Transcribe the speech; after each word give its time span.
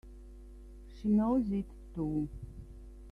She 0.89 1.09
knows 1.09 1.51
it 1.51 1.67
too! 1.93 2.27